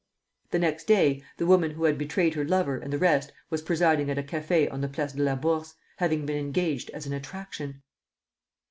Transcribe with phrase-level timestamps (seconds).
[0.49, 4.09] The next day the woman who had betrayed her lover and the rest was presiding
[4.09, 7.83] at a café on the Place de la Bourse, having been engaged as an attraction!